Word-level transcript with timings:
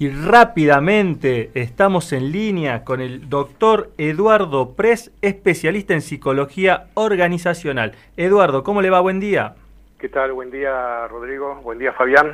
Y 0.00 0.10
rápidamente 0.10 1.50
estamos 1.54 2.12
en 2.12 2.30
línea 2.30 2.84
con 2.84 3.00
el 3.00 3.28
doctor 3.28 3.90
Eduardo 3.98 4.76
Pres, 4.76 5.10
especialista 5.22 5.92
en 5.92 6.02
psicología 6.02 6.84
organizacional. 6.94 7.94
Eduardo, 8.16 8.62
¿cómo 8.62 8.80
le 8.80 8.90
va? 8.90 9.00
Buen 9.00 9.18
día. 9.18 9.54
¿Qué 9.98 10.08
tal? 10.08 10.34
Buen 10.34 10.52
día, 10.52 11.08
Rodrigo. 11.08 11.56
Buen 11.64 11.80
día, 11.80 11.92
Fabián. 11.94 12.32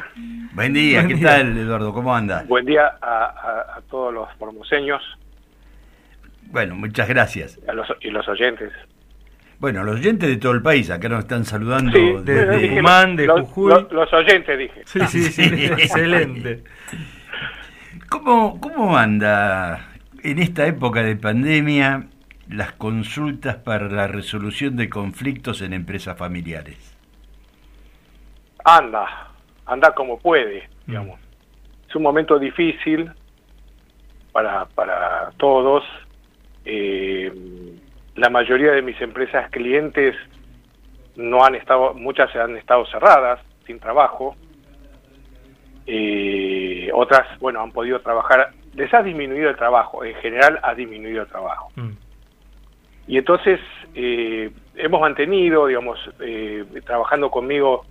Buen 0.53 0.75
día, 0.75 1.07
¿qué 1.07 1.17
tal, 1.17 1.57
Eduardo? 1.57 1.95
¿Cómo 1.95 2.15
anda? 2.15 2.45
Buen 2.47 2.67
día 2.67 2.99
a, 3.01 3.81
todos 3.89 4.13
los 4.13 4.29
formoseños. 4.35 5.03
Bueno, 6.51 6.75
muchas 6.75 7.09
gracias. 7.09 7.59
y 8.03 8.11
los 8.11 8.29
oyentes. 8.29 8.73
Bueno, 9.59 9.85
los 9.85 9.95
oyentes 9.95 10.29
de 10.29 10.37
todo 10.37 10.53
el 10.53 10.61
país, 10.61 10.91
acá 10.91 11.09
nos 11.09 11.21
están 11.21 11.47
saludando 11.47 11.99
desde 12.21 12.59
de 12.59 13.17
de 13.17 13.29
Jujuy. 13.29 13.87
los 13.91 14.13
oyentes, 14.13 14.59
dije. 14.59 14.83
Sí, 14.85 15.01
sí, 15.07 15.23
sí, 15.23 15.65
excelente. 15.65 16.63
¿Cómo, 18.15 18.61
¿Cómo 18.61 18.97
anda 18.97 19.89
en 20.23 20.39
esta 20.39 20.69
época 20.69 21.03
de 21.03 21.17
pandemia 21.17 22.05
las 22.49 22.71
consultas 22.75 23.57
para 23.57 23.89
la 23.89 24.07
resolución 24.07 24.77
de 24.77 24.89
conflictos 24.89 25.63
en 25.63 25.73
empresas 25.73 26.17
familiares? 26.17 26.97
Anda, 28.65 29.33
anda 29.67 29.93
como 29.97 30.21
puede, 30.21 30.69
mm. 30.87 30.91
digamos. 30.91 31.21
Es 31.89 31.97
un 31.97 32.05
momento 32.05 32.39
difícil 32.39 33.11
para, 34.31 34.67
para 34.67 35.33
todos. 35.37 35.83
Eh, 36.65 37.33
la 38.15 38.31
mayoría 38.31 38.71
de 38.71 38.83
mis 38.83 39.01
empresas 39.01 39.51
clientes 39.51 40.15
no 41.17 41.45
han 41.45 41.57
estado, 41.57 41.95
muchas 41.95 42.33
han 42.37 42.57
estado 42.57 42.87
cerradas, 42.87 43.41
sin 43.67 43.81
trabajo. 43.81 44.37
Eh, 45.87 46.91
otras, 46.95 47.39
bueno, 47.41 47.61
han 47.61 47.71
podido 47.71 48.01
trabajar, 48.01 48.51
les 48.75 48.93
ha 48.95 49.03
disminuido 49.03 49.51
el 49.51 49.57
trabajo, 49.57 50.05
en 50.05 50.15
general 50.17 50.59
ha 50.63 50.75
disminuido 50.75 51.23
el 51.23 51.29
trabajo. 51.29 51.71
Mm. 51.77 51.91
Y 53.07 53.19
entonces 53.19 53.61
eh, 53.95 54.51
hemos 54.77 55.01
mantenido, 55.01 55.67
digamos, 55.67 55.99
eh, 56.21 56.65
trabajando 56.87 57.31
conmigo, 57.31 57.85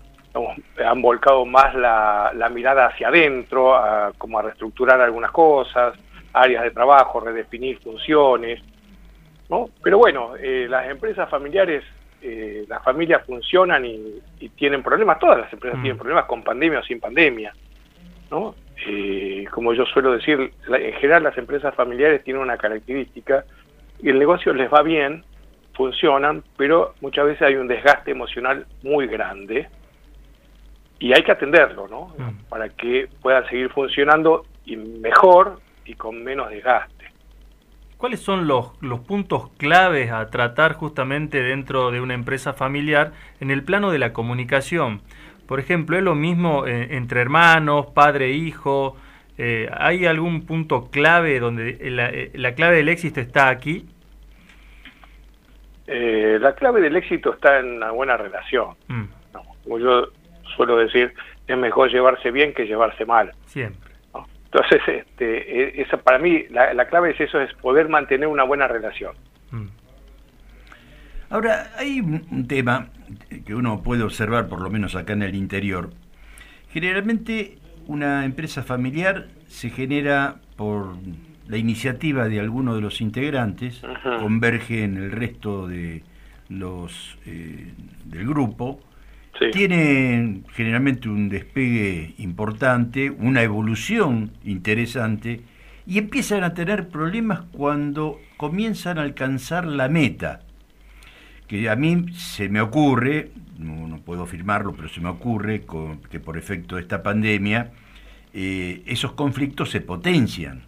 han 0.84 1.02
volcado 1.04 1.46
más 1.46 1.76
la, 1.76 2.32
la 2.34 2.50
mirada 2.50 2.88
hacia 2.88 3.10
adentro, 3.10 3.80
como 4.18 4.40
a 4.40 4.42
reestructurar 4.42 5.00
algunas 5.00 5.30
cosas, 5.30 5.94
áreas 6.34 6.64
de 6.64 6.72
trabajo, 6.72 7.20
redefinir 7.20 7.78
funciones. 7.78 8.60
¿no? 9.50 9.70
Pero 9.84 10.00
bueno, 10.00 10.32
las 10.42 10.90
empresas 10.90 11.30
familiares 11.30 11.84
las 12.68 12.82
familias 12.84 13.24
funcionan 13.28 13.86
y, 13.86 14.50
tienen 14.56 14.82
problemas, 14.82 15.20
todas 15.20 15.38
las 15.38 15.54
empresas 15.54 15.78
mm. 15.78 15.84
tienen 15.84 15.98
problemas 16.00 16.26
con 16.26 16.42
pandemia 16.42 16.80
o 16.80 16.84
sin 16.84 17.00
pandemia. 17.00 17.54
¿No? 18.34 18.56
Eh, 18.88 19.46
como 19.52 19.74
yo 19.74 19.86
suelo 19.86 20.12
decir, 20.14 20.52
en 20.68 20.94
general 20.94 21.24
las 21.24 21.38
empresas 21.38 21.76
familiares 21.76 22.24
tienen 22.24 22.42
una 22.42 22.58
característica, 22.58 23.46
y 24.02 24.10
el 24.10 24.18
negocio 24.18 24.54
les 24.54 24.74
va 24.74 24.82
bien, 24.82 25.24
funcionan, 25.76 26.44
pero 26.58 26.96
muchas 27.00 27.26
veces 27.26 27.44
hay 27.44 27.56
un 27.56 27.68
desgaste 27.68 28.12
emocional 28.12 28.66
muy 28.82 29.06
grande 29.06 29.70
y 31.00 31.14
hay 31.14 31.24
que 31.24 31.32
atenderlo, 31.32 31.88
¿no? 31.88 32.14
Mm. 32.18 32.50
Para 32.50 32.70
que 32.70 33.08
puedan 33.22 33.48
seguir 33.48 33.70
funcionando 33.70 34.46
y 34.66 34.78
mejor 34.78 35.60
y 35.86 35.94
con 35.94 36.24
menos 36.24 36.50
desgaste. 36.50 37.06
¿Cuáles 37.98 38.20
son 38.20 38.48
los, 38.48 38.72
los 38.82 39.00
puntos 39.02 39.50
claves 39.58 40.12
a 40.12 40.30
tratar 40.30 40.74
justamente 40.74 41.42
dentro 41.42 41.92
de 41.92 42.02
una 42.02 42.16
empresa 42.16 42.54
familiar 42.54 43.14
en 43.40 43.52
el 43.52 43.64
plano 43.64 43.92
de 43.92 44.00
la 44.00 44.12
comunicación? 44.12 45.02
Por 45.48 45.60
ejemplo, 45.60 45.98
¿es 45.98 46.04
lo 46.04 46.16
mismo 46.16 46.66
eh, 46.66 46.90
entre 46.92 47.22
hermanos, 47.22 47.88
padre, 47.88 48.32
hijo? 48.32 48.98
Eh, 49.38 49.70
¿Hay 49.76 50.06
algún 50.06 50.46
punto 50.46 50.90
clave 50.90 51.40
donde 51.40 51.78
eh, 51.82 52.32
la, 52.34 52.54
clave 52.54 52.78
del 52.78 52.90
éxito 52.90 53.20
está 53.20 53.50
aquí? 53.50 53.88
la 55.86 56.56
clave 56.56 56.82
del 56.82 56.96
éxito 56.96 57.34
está 57.34 57.60
en 57.60 57.76
una 57.76 57.92
buena 57.92 58.18
relación. 58.18 58.76
Mm. 58.88 59.04
como 59.64 59.80
yo 59.80 60.08
suelo 60.56 60.78
decir, 60.78 61.14
es 61.48 61.58
mejor 61.58 61.92
llevarse 61.92 62.32
bien 62.32 62.54
que 62.54 62.66
llevarse 62.66 63.06
mal. 63.06 63.32
Siempre. 63.46 63.92
Entonces, 64.46 64.82
este, 64.88 65.82
esa, 65.82 65.98
para 65.98 66.20
mí, 66.20 66.46
la, 66.50 66.86
clave 66.86 67.12
es 67.12 67.20
eso, 67.20 67.40
es 67.42 67.54
poder 67.56 67.90
mantener 67.90 68.28
una 68.28 68.44
buena 68.44 68.68
relación. 68.68 69.16
Mm. 69.52 69.68
Ahora, 71.34 71.72
hay 71.80 72.00
un 72.00 72.46
tema 72.48 72.90
que 73.44 73.56
uno 73.56 73.82
puede 73.82 74.04
observar, 74.04 74.48
por 74.48 74.62
lo 74.62 74.70
menos 74.70 74.94
acá 74.94 75.14
en 75.14 75.24
el 75.24 75.34
interior. 75.34 75.90
Generalmente 76.70 77.58
una 77.88 78.24
empresa 78.24 78.62
familiar 78.62 79.30
se 79.48 79.72
genera 79.72 80.36
por 80.56 80.96
la 81.48 81.58
iniciativa 81.58 82.30
de 82.30 82.40
alguno 82.40 82.76
de 82.76 82.82
los 82.82 83.02
integrantes, 83.02 83.82
converge 84.20 84.84
en 84.84 84.98
el 84.98 85.12
resto 85.12 85.68
de 85.68 86.04
los 86.50 87.18
eh, 87.26 87.74
del 88.06 88.28
grupo, 88.28 88.80
tiene 89.52 90.42
generalmente 90.54 91.10
un 91.10 91.30
despegue 91.30 92.14
importante, 92.20 93.10
una 93.10 93.42
evolución 93.42 94.34
interesante 94.46 95.42
y 95.88 95.98
empiezan 95.98 96.44
a 96.44 96.54
tener 96.54 96.90
problemas 96.90 97.42
cuando 97.52 98.20
comienzan 98.38 99.00
a 99.00 99.02
alcanzar 99.02 99.66
la 99.66 99.90
meta 99.90 100.42
que 101.48 101.70
a 101.70 101.76
mí 101.76 102.06
se 102.14 102.50
me 102.50 102.62
ocurre, 102.62 103.32
no, 103.58 104.00
puedo 104.04 104.24
afirmarlo, 104.24 104.74
pero 104.74 104.90
se 104.90 105.02
me 105.02 105.10
ocurre 105.10 105.66
que 106.10 106.20
por 106.20 106.38
efecto 106.38 106.76
de 106.76 106.82
esta 106.82 107.04
pandemia 107.04 107.72
eh, 108.34 108.84
esos 108.88 109.14
conflictos 109.14 109.70
se 109.70 109.82
potencian. 109.82 110.64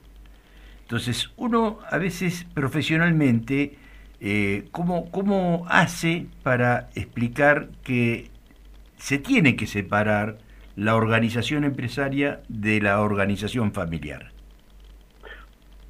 Entonces, 0.82 1.32
uno 1.36 1.80
a 1.90 1.98
veces 1.98 2.46
profesionalmente, 2.54 3.78
eh, 4.22 4.66
¿cómo, 4.72 5.10
¿cómo 5.10 5.66
hace 5.68 6.28
para 6.44 6.90
explicar 6.94 7.70
que 7.84 8.30
se 8.98 9.18
tiene 9.18 9.56
que 9.56 9.66
separar 9.66 10.38
la 10.76 10.96
organización 10.96 11.64
empresaria 11.64 12.42
de 12.50 12.82
la 12.82 13.02
organización 13.02 13.72
familiar? 13.72 14.32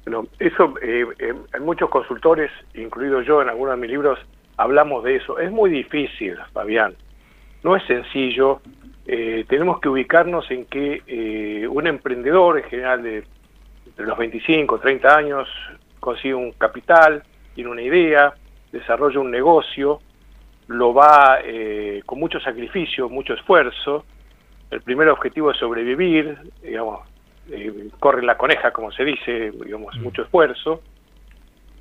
Bueno, 0.04 0.28
eso 0.38 0.74
eh, 0.80 1.04
hay 1.52 1.60
muchos 1.60 1.90
consultores, 1.90 2.50
incluido 2.74 3.20
yo 3.20 3.42
en 3.42 3.48
algunos 3.48 3.74
de 3.74 3.80
mis 3.80 3.90
libros, 3.90 4.18
hablamos 4.56 5.04
de 5.04 5.16
eso. 5.16 5.38
Es 5.38 5.50
muy 5.50 5.70
difícil, 5.70 6.36
Fabián. 6.52 6.94
No 7.62 7.76
es 7.76 7.84
sencillo. 7.84 8.60
Eh, 9.06 9.44
tenemos 9.48 9.80
que 9.80 9.88
ubicarnos 9.88 10.50
en 10.50 10.66
que 10.66 11.02
eh, 11.06 11.66
un 11.68 11.86
emprendedor, 11.86 12.58
en 12.58 12.64
general 12.64 13.02
de 13.02 13.24
entre 13.86 14.06
los 14.06 14.18
25, 14.18 14.78
30 14.78 15.16
años, 15.16 15.48
consigue 16.00 16.34
un 16.34 16.52
capital, 16.52 17.22
tiene 17.54 17.70
una 17.70 17.82
idea, 17.82 18.34
desarrolla 18.72 19.20
un 19.20 19.30
negocio, 19.30 20.00
lo 20.66 20.92
va 20.92 21.38
eh, 21.42 22.02
con 22.04 22.18
mucho 22.18 22.40
sacrificio, 22.40 23.08
mucho 23.08 23.34
esfuerzo. 23.34 24.04
El 24.70 24.82
primer 24.82 25.08
objetivo 25.08 25.52
es 25.52 25.56
sobrevivir, 25.56 26.36
digamos, 26.62 27.06
corre 28.00 28.24
la 28.24 28.36
coneja, 28.36 28.72
como 28.72 28.90
se 28.90 29.04
dice, 29.04 29.52
digamos, 29.52 29.96
mm. 29.96 30.02
mucho 30.02 30.22
esfuerzo. 30.22 30.82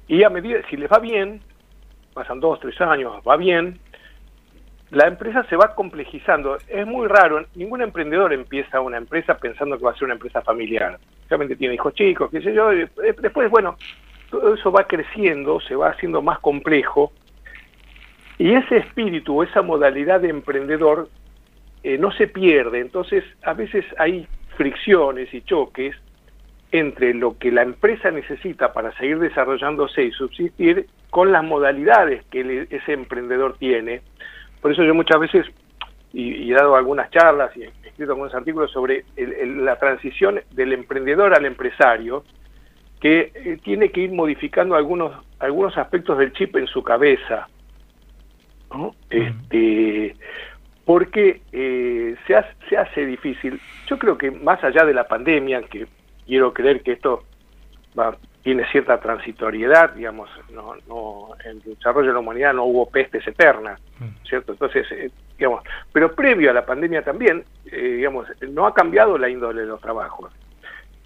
Y 0.08 0.24
a 0.24 0.30
medida, 0.30 0.60
si 0.70 0.78
les 0.78 0.90
va 0.90 1.00
bien, 1.00 1.42
pasan 2.16 2.40
dos, 2.40 2.60
tres 2.62 2.80
años, 2.80 3.14
va 3.28 3.36
bien, 3.36 3.78
la 4.90 5.08
empresa 5.08 5.44
se 5.50 5.58
va 5.58 5.76
complejizando. 5.76 6.58
Es 6.68 6.88
muy 6.88 7.08
raro, 7.08 7.46
ningún 7.56 7.82
emprendedor 7.82 8.32
empieza 8.32 8.80
una 8.80 8.98
empresa 8.98 9.38
pensando 9.38 9.78
que 9.78 9.84
va 9.84 9.92
a 9.92 9.96
ser 9.96 10.06
una 10.06 10.14
empresa 10.14 10.42
familiar. 10.42 10.98
Realmente 11.30 11.58
tiene 11.58 11.76
hijos 11.76 11.94
chicos, 11.94 12.32
qué 12.32 12.42
sé 12.42 12.54
yo, 12.54 12.70
después, 12.70 13.52
bueno, 13.52 13.76
todo 14.32 14.56
eso 14.56 14.72
va 14.72 14.88
creciendo, 14.88 15.60
se 15.60 15.76
va 15.76 15.90
haciendo 15.90 16.22
más 16.22 16.40
complejo, 16.40 17.12
y 18.38 18.54
ese 18.54 18.78
espíritu, 18.78 19.44
esa 19.44 19.62
modalidad 19.62 20.22
de 20.22 20.30
emprendedor 20.30 21.10
eh, 21.84 21.98
no 21.98 22.12
se 22.12 22.28
pierde, 22.28 22.80
entonces 22.80 23.24
a 23.44 23.54
veces 23.54 23.86
hay 23.98 24.28
fricciones 24.56 25.34
y 25.34 25.42
choques 25.42 25.96
entre 26.78 27.14
lo 27.14 27.38
que 27.38 27.52
la 27.52 27.62
empresa 27.64 28.12
necesita 28.12 28.74
para 28.74 28.96
seguir 28.98 29.20
desarrollándose 29.20 30.04
y 30.04 30.12
subsistir 30.12 30.88
con 31.10 31.32
las 31.32 31.44
modalidades 31.44 32.24
que 32.26 32.68
ese 32.70 32.94
emprendedor 32.94 33.58
tiene. 33.58 34.02
Por 34.62 34.72
eso 34.72 34.84
yo 34.84 34.94
muchas 34.94 35.20
veces, 35.20 35.46
y, 36.14 36.52
he 36.52 36.56
dado 36.56 36.76
algunas 36.76 37.10
charlas 37.12 37.56
y 37.56 37.64
he 37.64 37.72
escrito 37.84 38.12
algunos 38.12 38.34
artículos 38.34 38.72
sobre 38.72 39.06
la 39.16 39.78
transición 39.78 40.42
del 40.52 40.74
emprendedor 40.74 41.34
al 41.34 41.46
empresario, 41.46 42.24
que 43.00 43.32
eh, 43.36 43.60
tiene 43.64 43.90
que 43.90 44.02
ir 44.02 44.12
modificando 44.12 44.76
algunos, 44.76 45.14
algunos 45.40 45.78
aspectos 45.78 46.18
del 46.18 46.34
chip 46.34 46.56
en 46.56 46.68
su 46.68 46.84
cabeza. 46.84 47.48
Este, 49.10 50.16
porque 50.84 51.42
eh, 51.52 52.16
se, 52.28 52.36
hace, 52.36 52.50
se 52.70 52.78
hace 52.78 53.06
difícil. 53.06 53.60
Yo 53.88 53.98
creo 53.98 54.18
que 54.18 54.32
más 54.32 54.64
allá 54.64 54.84
de 54.86 54.94
la 54.94 55.08
pandemia, 55.08 55.62
que 55.64 55.88
quiero 56.26 56.54
creer 56.54 56.82
que 56.82 56.94
esto 56.94 57.24
va, 57.98 58.18
tiene 58.46 58.64
cierta 58.72 59.00
transitoriedad, 59.00 59.94
digamos, 59.94 60.30
no, 60.52 60.76
no, 60.88 61.30
en 61.44 61.52
el 61.52 61.62
desarrollo 61.64 62.10
de 62.10 62.14
la 62.14 62.20
humanidad 62.20 62.54
no 62.54 62.66
hubo 62.66 62.88
pestes 62.88 63.26
eternas, 63.28 63.82
mm. 64.00 64.28
¿cierto? 64.28 64.52
Entonces, 64.52 64.86
eh, 64.92 65.10
digamos, 65.36 65.64
pero 65.92 66.14
previo 66.14 66.52
a 66.52 66.54
la 66.54 66.64
pandemia 66.64 67.04
también, 67.04 67.44
eh, 67.66 67.78
digamos, 67.78 68.28
no 68.50 68.68
ha 68.68 68.74
cambiado 68.76 69.18
la 69.18 69.30
índole 69.30 69.62
de 69.62 69.68
los 69.68 69.82
trabajos. 69.82 70.32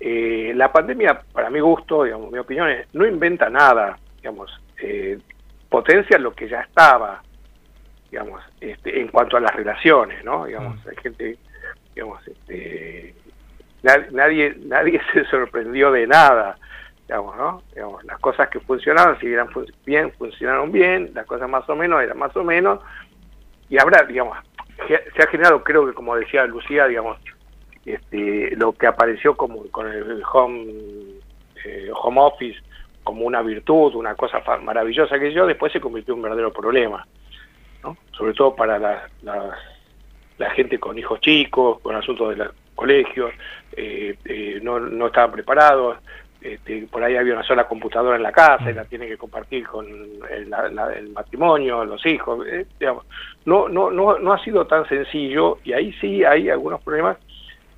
eh, 0.01 0.53
la 0.55 0.71
pandemia, 0.71 1.21
para 1.31 1.49
mi 1.49 1.59
gusto, 1.59 2.03
digamos, 2.03 2.31
mi 2.31 2.39
opinión 2.39 2.69
es, 2.69 2.93
no 2.93 3.05
inventa 3.05 3.49
nada, 3.49 3.97
digamos, 4.17 4.51
eh, 4.81 5.17
potencia 5.69 6.17
lo 6.17 6.33
que 6.33 6.49
ya 6.49 6.61
estaba, 6.61 7.21
digamos, 8.11 8.41
este, 8.59 8.99
en 8.99 9.07
cuanto 9.09 9.37
a 9.37 9.39
las 9.39 9.55
relaciones, 9.55 10.23
¿no? 10.25 10.45
Digamos, 10.45 10.75
mm. 10.85 10.89
hay 10.89 10.95
gente, 10.97 11.37
digamos, 11.95 12.27
este, 12.27 13.15
nadie, 13.83 14.55
nadie 14.59 15.01
se 15.13 15.25
sorprendió 15.25 15.91
de 15.91 16.07
nada, 16.07 16.57
digamos, 17.07 17.37
¿no? 17.37 17.63
Digamos, 17.73 18.03
las 18.05 18.19
cosas 18.19 18.49
que 18.49 18.59
funcionaban, 18.59 19.19
si 19.19 19.27
eran 19.27 19.49
bien, 19.85 20.11
funcionaron 20.13 20.71
bien, 20.71 21.11
las 21.13 21.25
cosas 21.25 21.49
más 21.49 21.67
o 21.69 21.75
menos 21.75 22.01
eran 22.01 22.17
más 22.17 22.35
o 22.35 22.43
menos, 22.43 22.79
y 23.69 23.77
habrá, 23.77 24.03
digamos, 24.03 24.37
se 24.87 25.23
ha 25.23 25.27
generado, 25.27 25.63
creo 25.63 25.85
que 25.85 25.93
como 25.93 26.15
decía 26.15 26.45
Lucía, 26.45 26.87
digamos, 26.87 27.19
este, 27.85 28.55
lo 28.55 28.73
que 28.73 28.87
apareció 28.87 29.35
como 29.35 29.63
con 29.71 29.87
el 29.87 30.21
home, 30.31 30.65
eh, 31.65 31.89
home 31.93 32.21
office 32.21 32.59
como 33.03 33.25
una 33.25 33.41
virtud, 33.41 33.95
una 33.95 34.15
cosa 34.15 34.41
maravillosa 34.61 35.19
que 35.19 35.33
yo, 35.33 35.47
después 35.47 35.71
se 35.71 35.81
convirtió 35.81 36.13
en 36.13 36.19
un 36.19 36.23
verdadero 36.23 36.53
problema, 36.53 37.07
¿no? 37.83 37.97
sobre 38.11 38.33
todo 38.33 38.55
para 38.55 38.77
la, 38.77 39.09
la, 40.37 40.49
gente 40.51 40.79
con 40.79 40.97
hijos 40.97 41.19
chicos, 41.21 41.79
con 41.81 41.95
asuntos 41.95 42.29
de 42.29 42.35
los 42.35 42.53
colegios, 42.79 43.31
eh, 43.75 44.15
eh, 44.25 44.59
no, 44.61 44.79
no 44.79 45.07
estaban 45.07 45.31
preparados, 45.31 45.97
este, 46.41 46.87
por 46.89 47.03
ahí 47.03 47.17
había 47.17 47.33
una 47.33 47.43
sola 47.43 47.67
computadora 47.67 48.15
en 48.15 48.23
la 48.23 48.31
casa 48.31 48.71
y 48.71 48.73
la 48.73 48.85
tiene 48.85 49.07
que 49.07 49.17
compartir 49.17 49.67
con 49.67 49.85
el, 49.85 50.53
el 50.95 51.09
matrimonio, 51.09 51.83
los 51.83 52.05
hijos. 52.05 52.45
no, 53.45 53.67
no, 53.67 53.91
no, 53.91 54.17
no 54.17 54.33
ha 54.33 54.43
sido 54.43 54.65
tan 54.65 54.87
sencillo 54.87 55.59
y 55.63 55.73
ahí 55.73 55.91
sí 55.99 56.23
hay 56.23 56.49
algunos 56.49 56.81
problemas 56.81 57.17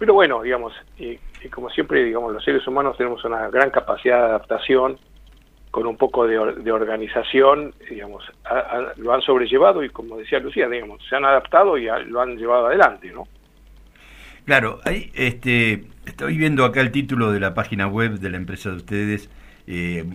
pero 0.01 0.15
bueno, 0.15 0.42
digamos, 0.42 0.74
y, 0.98 1.19
como 1.51 1.69
siempre, 1.69 2.03
digamos, 2.03 2.33
los 2.33 2.44
seres 2.44 2.65
humanos 2.65 2.98
tenemos 2.98 3.24
una 3.24 3.48
gran 3.50 3.69
capacidad 3.69 4.18
de 4.18 4.25
adaptación, 4.30 4.98
con 5.69 5.86
un 5.86 5.95
poco 5.95 6.25
de, 6.25 6.39
organización, 6.39 7.75
digamos, 7.88 8.25
lo 8.95 9.13
han 9.13 9.21
sobrellevado 9.21 9.83
y 9.83 9.89
como 9.92 10.18
decía 10.18 10.39
Lucía, 10.39 10.68
digamos, 10.68 11.06
se 11.07 11.15
han 11.15 11.24
adaptado 11.24 11.77
y 11.77 11.88
lo 12.07 12.19
han 12.19 12.36
llevado 12.36 12.65
adelante, 12.65 13.12
¿no? 13.12 13.27
Claro, 14.45 14.79
ahí, 14.85 15.11
este, 15.13 15.85
estoy 16.05 16.38
viendo 16.38 16.65
acá 16.65 16.81
el 16.81 16.91
título 16.91 17.31
de 17.31 17.39
la 17.39 17.53
página 17.53 17.88
web 17.88 18.19
de 18.19 18.29
la 18.29 18.38
empresa 18.38 18.69
de 18.69 18.75
ustedes. 18.75 19.29
Eh, 19.67 20.05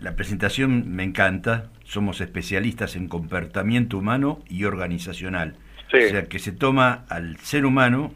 la 0.00 0.16
presentación 0.16 0.94
me 0.94 1.02
encanta. 1.02 1.70
Somos 1.84 2.20
especialistas 2.20 2.96
en 2.96 3.08
comportamiento 3.08 3.98
humano 3.98 4.40
y 4.48 4.64
organizacional. 4.64 5.56
O 5.88 5.90
sea, 5.90 6.24
que 6.24 6.38
se 6.38 6.52
toma 6.52 7.04
al 7.08 7.38
ser 7.38 7.64
humano 7.64 8.12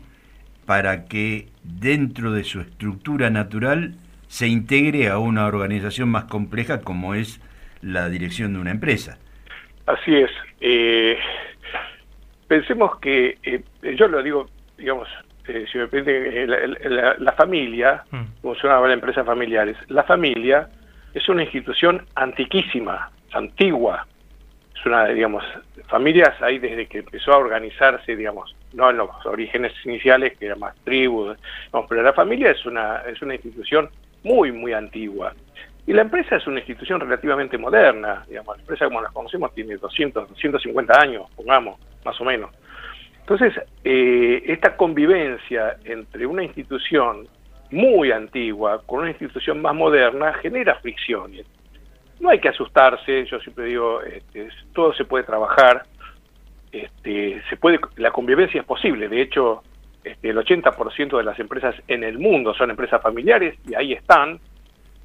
para 0.66 1.06
que 1.06 1.48
dentro 1.62 2.32
de 2.32 2.44
su 2.44 2.60
estructura 2.60 3.30
natural 3.30 3.94
se 4.28 4.46
integre 4.46 5.08
a 5.08 5.18
una 5.18 5.46
organización 5.46 6.10
más 6.10 6.24
compleja 6.24 6.82
como 6.82 7.14
es 7.14 7.40
la 7.80 8.08
dirección 8.08 8.52
de 8.54 8.60
una 8.60 8.70
empresa. 8.70 9.18
Así 9.86 10.14
es. 10.14 10.30
Eh, 10.60 11.18
pensemos 12.46 12.98
que, 13.00 13.38
eh, 13.42 13.62
yo 13.96 14.06
lo 14.08 14.22
digo, 14.22 14.48
digamos, 14.82 15.08
eh, 15.46 15.64
si 15.70 15.78
me 15.78 15.86
permite, 15.86 16.46
la, 16.46 17.32
familia, 17.32 18.02
mm. 18.10 18.22
como 18.42 18.54
se 18.56 18.66
llama 18.66 18.88
la 18.88 18.94
empresa 18.94 19.24
familiares, 19.24 19.76
la 19.88 20.02
familia 20.02 20.68
es 21.14 21.28
una 21.28 21.44
institución 21.44 22.04
antiquísima, 22.16 23.10
antigua. 23.32 24.06
Es 24.74 24.84
una, 24.84 25.06
digamos, 25.06 25.44
familias 25.86 26.30
ahí 26.42 26.58
desde 26.58 26.86
que 26.86 26.98
empezó 26.98 27.32
a 27.32 27.38
organizarse, 27.38 28.16
digamos, 28.16 28.56
no 28.72 28.90
en 28.90 28.96
los 28.96 29.10
orígenes 29.24 29.72
iniciales, 29.84 30.36
que 30.36 30.46
era 30.46 30.56
más 30.56 30.74
tribus, 30.82 31.36
pero 31.88 32.02
la 32.02 32.12
familia 32.12 32.50
es 32.50 32.66
una, 32.66 33.02
es 33.02 33.22
una 33.22 33.34
institución 33.34 33.88
muy, 34.24 34.50
muy 34.50 34.72
antigua. 34.72 35.32
Y 35.86 35.92
la 35.92 36.02
empresa 36.02 36.36
es 36.36 36.46
una 36.48 36.58
institución 36.58 37.00
relativamente 37.00 37.56
moderna, 37.56 38.24
digamos, 38.28 38.56
la 38.56 38.62
empresa 38.62 38.86
como 38.86 39.00
la 39.00 39.10
conocemos 39.10 39.54
tiene 39.54 39.76
200, 39.76 40.28
250 40.28 41.00
años, 41.00 41.30
pongamos, 41.36 41.78
más 42.04 42.20
o 42.20 42.24
menos. 42.24 42.50
Entonces, 43.22 43.54
eh, 43.84 44.42
esta 44.46 44.76
convivencia 44.76 45.76
entre 45.84 46.26
una 46.26 46.42
institución 46.42 47.26
muy 47.70 48.12
antigua 48.12 48.82
con 48.84 49.00
una 49.00 49.10
institución 49.10 49.62
más 49.62 49.74
moderna 49.74 50.34
genera 50.34 50.74
fricciones. 50.76 51.46
No 52.20 52.28
hay 52.28 52.38
que 52.38 52.48
asustarse, 52.48 53.24
yo 53.24 53.40
siempre 53.40 53.64
digo, 53.66 54.02
este, 54.02 54.48
todo 54.72 54.92
se 54.94 55.04
puede 55.04 55.24
trabajar, 55.24 55.84
este, 56.70 57.42
se 57.48 57.56
puede, 57.56 57.80
la 57.96 58.10
convivencia 58.10 58.60
es 58.60 58.66
posible. 58.66 59.08
De 59.08 59.22
hecho, 59.22 59.62
este, 60.04 60.30
el 60.30 60.36
80% 60.36 61.16
de 61.16 61.24
las 61.24 61.38
empresas 61.38 61.74
en 61.88 62.04
el 62.04 62.18
mundo 62.18 62.54
son 62.54 62.70
empresas 62.70 63.00
familiares 63.00 63.56
y 63.68 63.74
ahí 63.74 63.92
están 63.92 64.38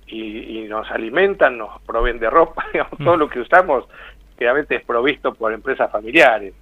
y, 0.08 0.66
nos 0.68 0.90
alimentan, 0.92 1.58
nos 1.58 1.82
proveen 1.82 2.20
de 2.20 2.30
ropa, 2.30 2.66
todo 2.98 3.16
mm. 3.16 3.20
lo 3.20 3.30
que 3.30 3.40
usamos 3.40 3.86
realmente 4.38 4.76
es 4.76 4.84
provisto 4.84 5.34
por 5.34 5.54
empresas 5.54 5.92
familiares. 5.92 6.54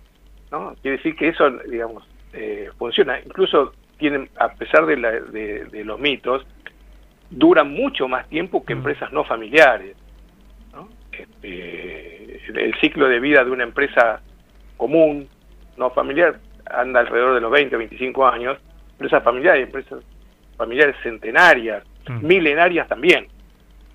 ¿No? 0.52 0.76
Quiere 0.82 0.98
decir 0.98 1.16
que 1.16 1.30
eso, 1.30 1.50
digamos, 1.70 2.08
eh, 2.34 2.70
funciona. 2.78 3.20
Incluso 3.20 3.74
tienen, 3.98 4.30
a 4.38 4.50
pesar 4.54 4.86
de, 4.86 4.96
de, 4.96 5.86
los 5.86 6.00
mitos, 6.00 6.46
duran 7.30 7.72
mucho 7.72 8.08
más 8.08 8.28
tiempo 8.30 8.66
que 8.66 8.76
mm. 8.76 8.78
empresas 8.78 9.12
no 9.12 9.24
familiares. 9.24 9.96
¿no? 10.74 10.90
Este, 11.12 12.42
el 12.48 12.76
ciclo 12.80 13.08
de 13.08 13.20
vida 13.20 13.44
de 13.44 13.52
una 13.52 13.64
empresa 13.64 14.22
común, 14.78 15.28
no 15.78 15.90
familiar, 15.92 16.40
anda 16.70 17.00
alrededor 17.00 17.36
de 17.36 17.42
los 17.42 17.52
20 17.52 17.76
o 17.76 17.80
25 17.80 18.28
años, 18.28 18.58
empresas 18.92 19.24
familiares, 19.24 19.66
empresas 19.66 20.04
familiares 20.58 20.96
centenarias, 21.04 21.84
mm. 22.08 22.26
milenarias 22.26 22.88
también. 22.88 23.28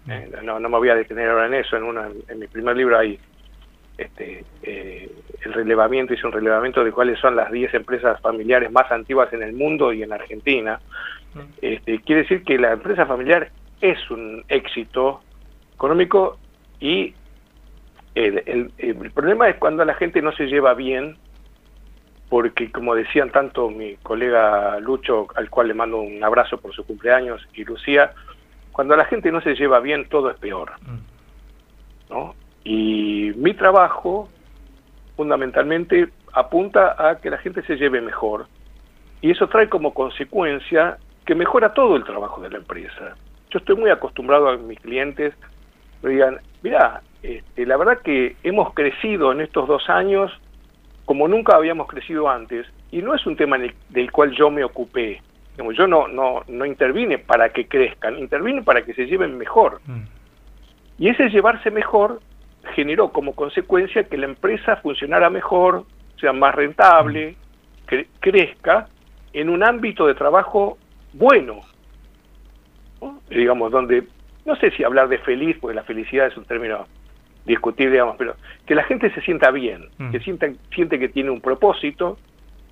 Mm. 0.06 0.10
Eh, 0.10 0.28
no, 0.42 0.58
no 0.58 0.68
me 0.68 0.78
voy 0.78 0.88
a 0.88 0.94
detener 0.94 1.28
ahora 1.28 1.46
en 1.46 1.54
eso, 1.54 1.76
en, 1.76 1.84
una, 1.84 2.08
en 2.28 2.38
mi 2.38 2.46
primer 2.46 2.76
libro 2.76 2.98
hay 2.98 3.18
este, 3.98 4.44
eh, 4.62 5.10
el 5.44 5.52
relevamiento, 5.52 6.14
hice 6.14 6.26
un 6.26 6.32
relevamiento 6.32 6.84
de 6.84 6.92
cuáles 6.92 7.18
son 7.18 7.36
las 7.36 7.50
10 7.50 7.74
empresas 7.74 8.20
familiares 8.20 8.70
más 8.70 8.90
antiguas 8.90 9.32
en 9.32 9.42
el 9.42 9.52
mundo 9.52 9.92
y 9.92 10.02
en 10.02 10.12
Argentina. 10.12 10.80
Mm. 11.34 11.40
Este, 11.62 12.00
quiere 12.00 12.22
decir 12.22 12.42
que 12.42 12.58
la 12.58 12.72
empresa 12.72 13.06
familiar 13.06 13.50
es 13.80 14.10
un 14.10 14.44
éxito 14.48 15.22
económico 15.74 16.38
y 16.78 17.14
el, 18.14 18.72
el, 18.76 19.10
problema 19.12 19.48
es 19.48 19.56
cuando 19.56 19.84
la 19.84 19.94
gente 19.94 20.20
no 20.20 20.32
se 20.32 20.46
lleva 20.46 20.74
bien, 20.74 21.16
porque 22.28 22.70
como 22.70 22.94
decían 22.94 23.30
tanto 23.30 23.70
mi 23.70 23.96
colega 23.96 24.78
Lucho, 24.80 25.28
al 25.36 25.48
cual 25.48 25.68
le 25.68 25.74
mando 25.74 26.00
un 26.00 26.22
abrazo 26.22 26.58
por 26.58 26.74
su 26.74 26.84
cumpleaños, 26.84 27.46
y 27.54 27.64
Lucía, 27.64 28.12
cuando 28.72 28.96
la 28.96 29.04
gente 29.04 29.30
no 29.32 29.40
se 29.40 29.54
lleva 29.54 29.80
bien, 29.80 30.08
todo 30.08 30.30
es 30.30 30.38
peor. 30.38 30.72
¿no? 32.08 32.34
Y 32.64 33.32
mi 33.36 33.54
trabajo, 33.54 34.28
fundamentalmente, 35.20 36.08
apunta 36.32 36.96
a 36.98 37.20
que 37.20 37.28
la 37.28 37.36
gente 37.36 37.60
se 37.64 37.76
lleve 37.76 38.00
mejor. 38.00 38.46
Y 39.20 39.32
eso 39.32 39.48
trae 39.48 39.68
como 39.68 39.92
consecuencia 39.92 40.96
que 41.26 41.34
mejora 41.34 41.74
todo 41.74 41.96
el 41.96 42.04
trabajo 42.04 42.40
de 42.40 42.48
la 42.48 42.56
empresa. 42.56 43.16
Yo 43.50 43.58
estoy 43.58 43.76
muy 43.76 43.90
acostumbrado 43.90 44.48
a 44.48 44.56
mis 44.56 44.80
clientes 44.80 45.34
me 46.02 46.12
digan, 46.12 46.38
mira, 46.62 47.02
este, 47.22 47.66
la 47.66 47.76
verdad 47.76 47.98
que 47.98 48.34
hemos 48.44 48.72
crecido 48.72 49.30
en 49.32 49.42
estos 49.42 49.68
dos 49.68 49.90
años 49.90 50.32
como 51.04 51.28
nunca 51.28 51.56
habíamos 51.56 51.86
crecido 51.86 52.30
antes, 52.30 52.66
y 52.90 53.02
no 53.02 53.14
es 53.14 53.26
un 53.26 53.36
tema 53.36 53.58
del 53.90 54.10
cual 54.10 54.30
yo 54.30 54.48
me 54.48 54.64
ocupé. 54.64 55.20
yo 55.58 55.86
no, 55.86 56.08
no, 56.08 56.44
no 56.48 56.64
intervine 56.64 57.18
para 57.18 57.50
que 57.50 57.66
crezcan, 57.66 58.18
intervine 58.18 58.62
para 58.62 58.86
que 58.86 58.94
se 58.94 59.04
lleven 59.04 59.36
mejor. 59.36 59.82
Mm. 59.84 60.04
Y 60.98 61.08
ese 61.10 61.28
llevarse 61.28 61.70
mejor 61.70 62.20
generó 62.70 63.12
como 63.12 63.34
consecuencia 63.34 64.04
que 64.04 64.16
la 64.16 64.26
empresa 64.26 64.76
funcionara 64.76 65.30
mejor, 65.30 65.84
sea 66.20 66.32
más 66.32 66.54
rentable, 66.54 67.36
crezca 68.20 68.88
en 69.32 69.48
un 69.48 69.62
ámbito 69.62 70.06
de 70.06 70.14
trabajo 70.14 70.78
bueno, 71.12 71.60
digamos, 73.28 73.70
donde 73.72 74.04
no 74.44 74.56
sé 74.56 74.70
si 74.72 74.84
hablar 74.84 75.08
de 75.08 75.18
feliz, 75.18 75.56
porque 75.60 75.74
la 75.74 75.84
felicidad 75.84 76.26
es 76.26 76.36
un 76.36 76.44
término 76.44 76.86
discutible, 77.44 77.92
digamos, 77.92 78.16
pero 78.16 78.36
que 78.66 78.74
la 78.74 78.84
gente 78.84 79.12
se 79.12 79.20
sienta 79.22 79.50
bien, 79.50 79.88
mm. 79.98 80.10
que 80.10 80.20
sienta, 80.20 80.48
siente 80.74 80.98
que 80.98 81.08
tiene 81.08 81.30
un 81.30 81.40
propósito, 81.40 82.18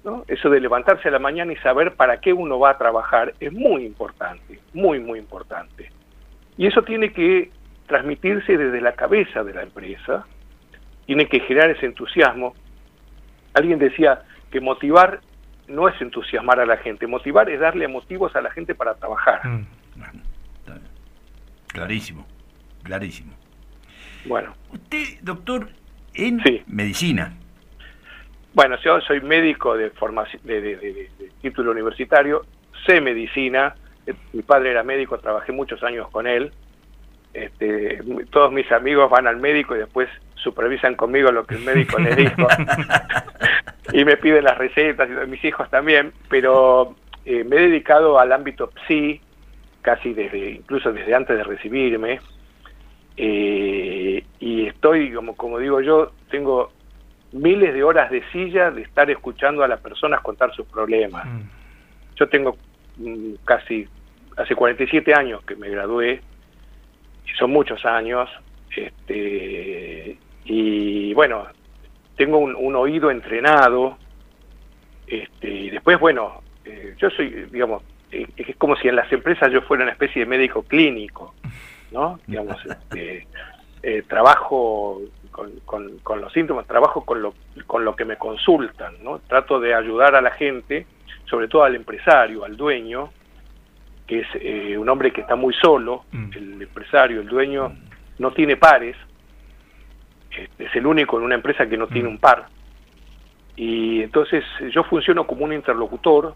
¿no? 0.05 0.25
Eso 0.29 0.51
de 0.51 0.61
levantarse 0.61 1.09
a 1.09 1.11
la 1.11 1.19
mañana 1.19 1.53
y 1.53 1.57
saber 1.57 1.95
para 1.95 2.21
qué 2.21 2.33
uno 2.33 2.59
va 2.59 2.71
a 2.71 2.79
trabajar 2.79 3.35
es 3.41 3.53
muy 3.53 3.85
importante, 3.85 4.61
muy, 4.73 5.01
muy 5.01 5.19
importante. 5.19 5.91
Y 6.57 6.67
eso 6.67 6.83
tiene 6.83 7.13
que 7.13 7.51
transmitirse 7.89 8.57
desde 8.57 8.81
la 8.81 8.93
cabeza 8.93 9.43
de 9.43 9.55
la 9.55 9.63
empresa, 9.63 10.27
tiene 11.07 11.27
que 11.27 11.41
generar 11.41 11.71
ese 11.71 11.87
entusiasmo. 11.87 12.55
Alguien 13.55 13.79
decía 13.79 14.23
que 14.53 14.61
motivar 14.61 15.21
no 15.67 15.89
es 15.89 16.01
entusiasmar 16.01 16.61
a 16.61 16.67
la 16.67 16.77
gente, 16.77 17.07
motivar 17.07 17.51
es 17.51 17.61
darle 17.61 17.89
motivos 17.89 18.37
a 18.37 18.41
la 18.41 18.51
gente 18.51 18.75
para 18.75 18.95
trabajar. 18.95 19.45
Mm. 19.47 19.67
Clarísimo, 21.69 22.27
clarísimo. 22.83 23.33
Bueno. 24.25 24.55
Usted, 24.73 25.21
doctor, 25.23 25.69
en 26.15 26.43
medicina. 26.67 27.35
Bueno, 28.55 28.77
yo 28.83 29.01
soy 29.03 29.21
médico 29.21 29.77
de, 29.77 29.91
formación, 29.91 30.43
de, 30.45 31.11
título 31.41 31.71
universitario, 31.71 32.45
sé 32.87 33.01
medicina, 33.01 33.75
mi 34.33 34.43
padre 34.43 34.71
era 34.71 34.83
médico, 34.83 35.19
trabajé 35.19 35.53
muchos 35.53 35.83
años 35.83 36.09
con 36.11 36.27
él. 36.27 36.53
Este, 37.35 38.01
todos 38.31 38.53
mis 38.53 38.71
amigos 38.73 39.11
van 39.11 39.27
al 39.27 39.37
médico 39.37 39.77
y 39.77 39.81
después 39.81 40.09
supervisan 40.35 40.95
conmigo 40.95 41.31
lo 41.31 41.45
que 41.45 41.57
el 41.57 41.63
médico 41.63 41.99
les 41.99 42.17
dijo 42.17 42.47
y 43.93 44.05
me 44.05 44.17
piden 44.17 44.45
las 44.45 44.57
recetas 44.57 45.09
y 45.09 45.29
mis 45.29 45.45
hijos 45.45 45.69
también, 45.71 46.13
pero 46.29 46.97
eh, 47.25 47.45
me 47.45 47.57
he 47.57 47.61
dedicado 47.69 48.19
al 48.19 48.33
ámbito 48.33 48.71
psi 48.87 49.21
casi 49.83 50.15
desde 50.15 50.51
incluso 50.51 50.93
desde 50.93 51.15
antes 51.15 51.37
de 51.37 51.45
recibirme 51.45 52.21
eh, 53.17 54.25
y 54.41 54.67
estoy 54.67 55.13
como 55.13 55.37
como 55.37 55.59
digo 55.59 55.81
yo 55.81 56.13
tengo 56.31 56.73
miles 57.33 57.75
de 57.75 57.83
horas 57.83 58.11
de 58.11 58.23
silla 58.33 58.71
de 58.71 58.83
estar 58.83 59.11
escuchando 59.11 59.63
a 59.63 59.69
las 59.69 59.81
personas 59.81 60.21
contar 60.23 60.55
sus 60.55 60.67
problemas. 60.67 61.27
Mm. 61.27 61.41
Yo 62.17 62.29
tengo 62.29 62.57
mm, 62.97 63.35
casi 63.45 63.87
hace 64.37 64.55
47 64.55 65.15
años 65.15 65.43
que 65.45 65.57
me 65.57 65.69
gradué 65.69 66.23
son 67.39 67.51
muchos 67.51 67.85
años 67.85 68.29
este 68.75 70.19
y 70.45 71.15
bueno 71.15 71.47
tengo 72.17 72.39
un, 72.39 72.77
oído 72.77 73.11
entrenado 73.11 73.99
este 75.07 75.51
y 75.51 75.71
después 75.71 75.99
bueno 75.99 76.43
eh, 76.65 76.95
yo 76.99 77.11
soy 77.11 77.47
digamos 77.51 77.83
eh, 78.13 78.27
es 78.37 78.57
como 78.57 78.77
si 78.77 78.89
en 78.89 78.97
las 78.97 79.11
empresas 79.13 79.53
yo 79.53 79.63
fuera 79.63 79.83
una 79.85 79.93
especie 79.93 80.21
de 80.21 80.27
médico 80.27 80.63
clínico 80.63 81.35
no 81.93 82.19
digamos 82.27 82.57
este, 82.65 83.27
eh, 83.83 84.03
trabajo 84.09 85.01
con, 85.65 86.01
con, 86.03 86.21
los 86.21 86.33
síntomas, 86.33 86.67
trabajo 86.67 87.05
con 87.05 87.23
lo, 87.23 87.35
con 87.67 87.85
lo 87.85 87.95
que 87.95 88.05
me 88.05 88.17
consultan, 88.17 88.95
¿no? 89.05 89.21
Trato 89.21 89.61
de 89.61 89.73
ayudar 89.73 90.17
a 90.17 90.21
la 90.21 90.33
gente, 90.33 90.85
sobre 91.27 91.47
todo 91.47 91.63
al 91.63 91.77
empresario, 91.77 92.45
al 92.45 92.57
dueño, 92.57 93.11
que 94.09 94.21
es 94.21 94.27
eh, 94.35 94.77
un 94.77 94.89
hombre 94.89 95.13
que 95.13 95.21
está 95.21 95.37
muy 95.37 95.55
solo, 95.55 96.07
mm. 96.11 96.31
el 96.35 96.63
empresario, 96.63 97.21
el 97.21 97.29
dueño, 97.29 97.77
no 98.19 98.33
tiene 98.33 98.57
pares, 98.57 98.97
este, 100.31 100.65
es 100.65 100.75
el 100.75 100.87
único 100.87 101.19
en 101.19 101.25
una 101.25 101.35
empresa 101.35 101.69
que 101.69 101.77
no 101.77 101.87
mm. 101.87 101.91
tiene 101.91 102.09
un 102.09 102.19
par. 102.19 102.47
Y 103.55 104.03
entonces 104.03 104.45
yo 104.73 104.83
funciono 104.85 105.27
como 105.27 105.45
un 105.45 105.53
interlocutor 105.53 106.35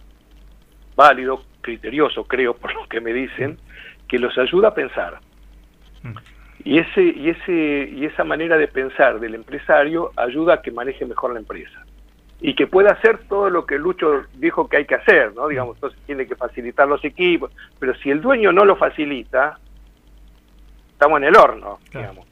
válido, 0.95 1.43
criterioso, 1.63 2.25
creo, 2.25 2.55
por 2.59 2.75
lo 2.75 2.87
que 2.87 3.01
me 3.01 3.13
dicen, 3.15 3.59
que 4.07 4.19
los 4.19 4.37
ayuda 4.37 4.69
a 4.69 4.75
pensar. 4.75 5.19
Mm. 6.03 6.17
Y, 6.65 6.79
ese, 6.79 7.03
y, 7.03 7.31
ese, 7.31 7.91
y 7.91 8.05
esa 8.05 8.23
manera 8.23 8.59
de 8.59 8.69
pensar 8.69 9.19
del 9.19 9.35
empresario 9.35 10.13
ayuda 10.17 10.55
a 10.55 10.63
que 10.63 10.71
maneje 10.71 11.07
mejor 11.07 11.33
la 11.33 11.41
empresa 11.41 11.82
y 12.43 12.55
que 12.55 12.67
pueda 12.67 12.91
hacer 12.91 13.21
todo 13.29 13.49
lo 13.49 13.65
que 13.65 13.79
Lucho 13.79 14.25
dijo 14.35 14.69
que 14.69 14.79
hay 14.79 14.85
que 14.85 14.97
hacer, 14.97 15.33
¿no? 15.35 15.47
Digamos, 15.47 15.77
entonces 15.77 15.99
tiene 16.05 16.27
que 16.27 16.35
facilitar 16.35 16.89
los 16.89 17.03
equipos, 17.05 17.53
pero 17.79 17.95
si 17.95 18.11
el 18.11 18.21
dueño 18.21 18.53
no 18.53 18.65
lo 18.65 18.77
facilita, 18.77 19.59
estamos 20.91 21.19
en 21.19 21.25
el 21.25 21.37
horno, 21.37 21.79
digamos. 21.93 22.27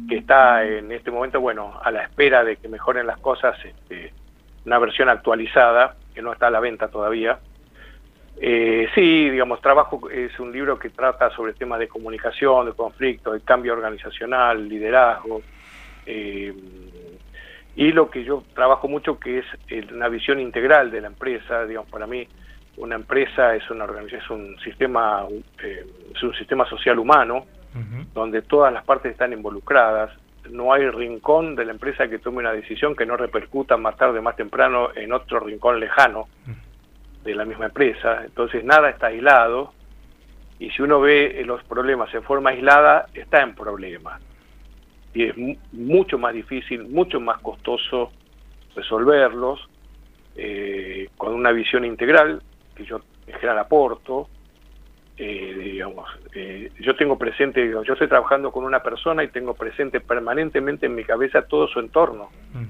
que 0.09 0.19
está 0.19 0.65
en 0.65 0.93
este 0.93 1.11
momento, 1.11 1.41
bueno, 1.41 1.79
a 1.83 1.91
la 1.91 2.05
espera 2.05 2.45
de 2.45 2.57
que 2.57 2.69
mejoren 2.69 3.07
las 3.07 3.19
cosas, 3.19 3.59
este, 3.65 4.13
una 4.65 4.79
versión 4.79 5.09
actualizada, 5.09 5.97
que 6.15 6.23
no 6.23 6.33
está 6.33 6.47
a 6.47 6.51
la 6.51 6.61
venta 6.61 6.89
todavía, 6.89 7.41
eh, 8.41 8.89
sí, 8.95 9.31
digamos, 9.31 9.61
Trabajo 9.61 10.09
es 10.11 10.39
un 10.41 10.53
libro 10.53 10.79
que 10.79 10.91
trata 10.91 11.31
sobre 11.31 11.53
temas 11.55 11.79
de 11.79 11.89
comunicación, 11.89 12.67
de 12.67 12.73
conflicto, 12.73 13.33
de 13.33 13.41
cambio 13.41 13.73
organizacional, 13.73 14.69
liderazgo. 14.69 15.43
Eh, 16.07 16.53
y 17.75 17.93
lo 17.93 18.11
que 18.11 18.25
yo 18.25 18.43
trabajo 18.55 18.89
mucho 18.89 19.19
que 19.19 19.39
es 19.39 19.47
una 19.93 20.09
visión 20.09 20.41
integral 20.41 20.91
de 20.91 21.01
la 21.01 21.07
empresa, 21.07 21.65
digamos, 21.65 21.89
para 21.91 22.07
mí 22.07 22.27
una 22.77 22.97
empresa 22.97 23.55
es 23.55 23.69
una 23.71 23.85
organización, 23.85 24.23
es 24.23 24.31
un 24.31 24.61
sistema, 24.61 25.27
eh, 25.63 25.87
es 26.15 26.23
un 26.23 26.35
sistema 26.35 26.67
social 26.69 26.99
humano 26.99 27.47
donde 28.13 28.43
todas 28.43 28.71
las 28.71 28.85
partes 28.85 29.13
están 29.13 29.33
involucradas. 29.33 30.11
No 30.51 30.75
hay 30.75 30.91
rincón 30.91 31.55
de 31.57 31.65
la 31.65 31.73
empresa 31.73 32.07
que 32.09 32.19
tome 32.19 32.39
una 32.39 32.53
decisión 32.53 32.95
que 32.95 33.07
no 33.07 33.17
repercuta 33.17 33.79
más 33.79 33.97
tarde, 33.97 34.21
más 34.21 34.37
temprano 34.37 34.91
en 34.95 35.13
otro 35.13 35.41
rincón 35.41 35.81
lejano 35.81 36.29
de 37.25 37.35
la 37.35 37.45
misma 37.45 37.67
empresa, 37.67 38.25
entonces 38.25 38.65
nada 38.65 38.91
está 38.91 39.07
aislado 39.07 39.73
y 40.59 40.71
si 40.71 40.83
uno 40.83 41.01
ve 41.01 41.43
los 41.47 41.63
problemas 41.65 42.13
en 42.15 42.23
forma 42.23 42.51
aislada, 42.51 43.07
está 43.15 43.43
en 43.43 43.55
problemas. 43.55 44.21
Y 45.15 45.25
es 45.25 45.35
mucho 45.73 46.19
más 46.19 46.35
difícil, 46.35 46.89
mucho 46.89 47.21
más 47.21 47.41
costoso 47.41 48.11
resolverlos 48.75 49.69
eh, 50.37 51.09
con 51.17 51.35
una 51.35 51.53
visión 51.53 51.85
integral 51.85 52.43
que 52.75 52.85
yo 52.85 53.01
en 53.27 53.35
general 53.35 53.59
aporto. 53.59 54.29
Eh, 55.19 55.55
digamos, 55.63 56.09
eh, 56.35 56.73
yo 56.81 56.97
tengo 56.97 57.19
presente, 57.19 57.71
yo 57.71 57.93
estoy 57.93 58.09
trabajando 58.09 58.51
con 58.51 58.65
una 58.65 58.83
persona 58.83 59.23
y 59.23 59.29
tengo 59.29 59.55
presente 59.55 60.01
permanentemente 60.01 60.87
en 60.87 60.95
mi 60.95 61.05
cabeza 61.05 61.43
todo 61.43 61.69
su 61.69 61.81
entorno. 61.81 62.31
Mm. 62.55 62.65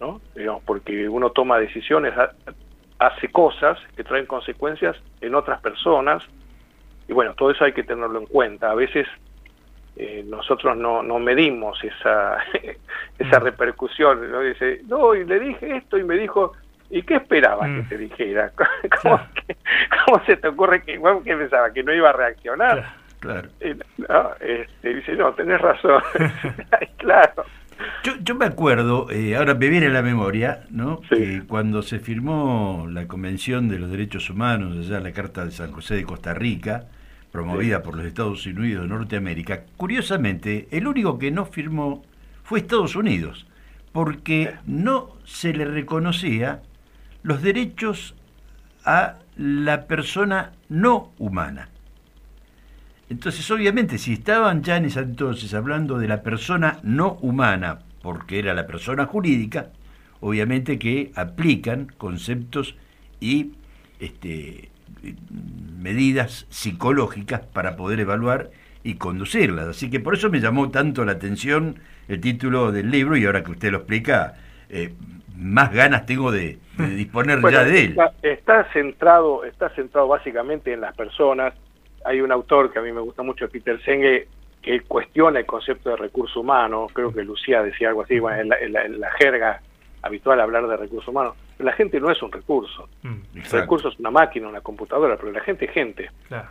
¿no? 0.00 0.20
Digamos, 0.34 0.62
porque 0.64 1.08
uno 1.08 1.30
toma 1.30 1.58
decisiones 1.58 2.14
hace 2.98 3.28
cosas 3.28 3.78
que 3.96 4.04
traen 4.04 4.26
consecuencias 4.26 4.96
en 5.20 5.34
otras 5.34 5.60
personas 5.60 6.22
y 7.08 7.12
bueno, 7.12 7.34
todo 7.34 7.50
eso 7.50 7.64
hay 7.64 7.72
que 7.72 7.82
tenerlo 7.82 8.20
en 8.20 8.26
cuenta. 8.26 8.70
A 8.70 8.74
veces 8.74 9.06
eh, 9.96 10.24
nosotros 10.26 10.76
no, 10.76 11.02
no 11.02 11.18
medimos 11.18 11.82
esa, 11.84 12.38
esa 13.18 13.40
mm. 13.40 13.42
repercusión. 13.42 14.30
¿no? 14.30 14.40
Dice, 14.40 14.82
no, 14.88 15.14
y 15.14 15.24
le 15.24 15.40
dije 15.40 15.76
esto 15.76 15.98
y 15.98 16.04
me 16.04 16.16
dijo, 16.16 16.52
¿y 16.90 17.02
qué 17.02 17.16
esperaba 17.16 17.66
que 17.66 17.82
mm. 17.82 17.88
te 17.88 17.98
dijera? 17.98 18.52
¿Cómo, 19.02 20.24
se 20.24 20.36
te 20.36 20.48
ocurre 20.48 20.82
que, 20.82 20.98
bueno, 20.98 21.22
que 21.22 21.36
pensaba? 21.36 21.72
¿Que 21.72 21.82
no 21.82 21.92
iba 21.92 22.10
a 22.10 22.14
reaccionar? 22.14 23.00
Claro. 23.20 23.48
no, 23.98 24.30
este, 24.40 24.94
dice, 24.94 25.12
no, 25.12 25.32
tenés 25.34 25.60
razón. 25.60 26.02
claro. 26.96 27.44
Yo, 28.02 28.12
yo 28.22 28.34
me 28.34 28.46
acuerdo, 28.46 29.10
eh, 29.10 29.36
ahora 29.36 29.54
me 29.54 29.68
viene 29.68 29.86
a 29.86 29.90
la 29.90 30.02
memoria, 30.02 30.64
¿no? 30.70 31.00
Que 31.00 31.42
cuando 31.46 31.82
se 31.82 31.98
firmó 31.98 32.86
la 32.90 33.06
Convención 33.06 33.68
de 33.68 33.78
los 33.78 33.90
Derechos 33.90 34.30
Humanos, 34.30 34.76
allá 34.78 35.00
la 35.00 35.12
Carta 35.12 35.44
de 35.44 35.50
San 35.50 35.72
José 35.72 35.96
de 35.96 36.04
Costa 36.04 36.32
Rica, 36.34 36.86
promovida 37.32 37.82
por 37.82 37.96
los 37.96 38.06
Estados 38.06 38.44
Unidos 38.46 38.82
de 38.82 38.88
Norteamérica, 38.88 39.64
curiosamente, 39.76 40.68
el 40.70 40.86
único 40.86 41.18
que 41.18 41.30
no 41.30 41.46
firmó 41.46 42.02
fue 42.42 42.60
Estados 42.60 42.96
Unidos, 42.96 43.46
porque 43.92 44.54
no 44.66 45.16
se 45.24 45.52
le 45.52 45.64
reconocía 45.64 46.62
los 47.22 47.42
derechos 47.42 48.14
a 48.84 49.16
la 49.36 49.86
persona 49.86 50.52
no 50.68 51.12
humana. 51.18 51.68
Entonces, 53.08 53.50
obviamente, 53.50 53.98
si 53.98 54.12
estaban 54.12 54.62
ya 54.62 54.76
en 54.76 54.84
ese 54.84 55.00
entonces 55.00 55.52
hablando 55.54 55.98
de 55.98 56.08
la 56.08 56.22
persona 56.22 56.78
no 56.82 57.14
humana 57.20 57.80
porque 58.02 58.38
era 58.38 58.54
la 58.54 58.66
persona 58.66 59.06
jurídica, 59.06 59.70
obviamente 60.20 60.78
que 60.78 61.12
aplican 61.14 61.92
conceptos 61.98 62.76
y 63.20 63.52
este, 63.98 64.70
medidas 65.78 66.46
psicológicas 66.50 67.40
para 67.40 67.76
poder 67.76 68.00
evaluar 68.00 68.50
y 68.82 68.94
conducirlas. 68.94 69.68
Así 69.68 69.90
que 69.90 70.00
por 70.00 70.14
eso 70.14 70.30
me 70.30 70.40
llamó 70.40 70.70
tanto 70.70 71.04
la 71.04 71.12
atención 71.12 71.76
el 72.08 72.20
título 72.20 72.72
del 72.72 72.90
libro 72.90 73.16
y 73.16 73.24
ahora 73.24 73.44
que 73.44 73.52
usted 73.52 73.70
lo 73.70 73.78
explica, 73.78 74.34
eh, 74.68 74.92
más 75.36 75.72
ganas 75.72 76.06
tengo 76.06 76.30
de, 76.30 76.58
disponer 76.96 77.40
ya 77.50 77.64
de 77.64 77.84
él. 77.84 77.96
Está, 78.22 78.64
centrado, 78.72 79.44
está 79.44 79.68
centrado 79.70 80.08
básicamente 80.08 80.72
en 80.72 80.80
las 80.80 80.94
personas. 80.94 81.54
Hay 82.04 82.20
un 82.20 82.32
autor 82.32 82.72
que 82.72 82.78
a 82.78 82.82
mí 82.82 82.92
me 82.92 83.00
gusta 83.00 83.22
mucho, 83.22 83.48
Peter 83.48 83.80
Senge, 83.82 84.28
que 84.62 84.80
cuestiona 84.82 85.38
el 85.38 85.46
concepto 85.46 85.90
de 85.90 85.96
recurso 85.96 86.40
humano. 86.40 86.86
Creo 86.92 87.12
que 87.12 87.22
Lucía 87.22 87.62
decía 87.62 87.88
algo 87.88 88.02
así, 88.02 88.14
en, 88.16 88.48
la, 89.00 89.10
jerga 89.18 89.60
habitual 90.02 90.40
hablar 90.40 90.66
de 90.66 90.76
recurso 90.76 91.10
humano. 91.10 91.34
Pero 91.56 91.68
la 91.68 91.76
gente 91.76 92.00
no 92.00 92.10
es 92.10 92.22
un 92.22 92.32
recurso. 92.32 92.88
Mm, 93.02 93.36
el 93.36 93.44
recurso 93.44 93.88
es 93.88 93.98
una 93.98 94.10
máquina, 94.10 94.48
una 94.48 94.60
computadora, 94.60 95.16
pero 95.16 95.32
la 95.32 95.40
gente 95.40 95.66
es 95.66 95.70
gente. 95.72 96.10
Claro. 96.28 96.48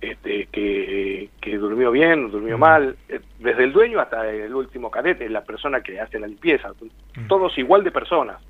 Este, 0.00 0.46
que, 0.46 1.58
durmió 1.58 1.90
bien, 1.90 2.30
durmió 2.30 2.56
mal, 2.56 2.96
eh, 3.06 3.20
desde 3.38 3.64
el 3.64 3.72
dueño 3.72 4.00
hasta 4.00 4.30
el 4.30 4.54
último 4.54 4.90
cadete, 4.90 5.28
la 5.28 5.44
persona 5.44 5.82
que 5.82 6.00
hace 6.00 6.18
la 6.18 6.26
limpieza, 6.26 6.72
todos 7.28 7.58
igual 7.58 7.84
de 7.84 7.90
personas, 7.90 8.40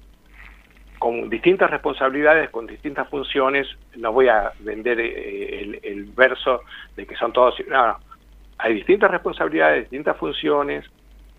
con 1.01 1.29
distintas 1.29 1.69
responsabilidades, 1.69 2.51
con 2.51 2.69
distintas 2.69 3.09
funciones, 3.09 3.67
no 3.97 4.13
voy 4.13 4.29
a 4.29 4.53
vender 4.61 5.01
eh, 5.01 5.81
el, 5.83 6.05
verso 6.05 6.63
de 6.95 7.05
que 7.05 7.17
son 7.17 7.33
todos, 7.33 7.57
no, 7.67 7.87
no, 7.89 7.99
hay 8.59 8.75
distintas 8.75 9.11
responsabilidades, 9.11 9.85
distintas 9.85 10.17
funciones, 10.19 10.85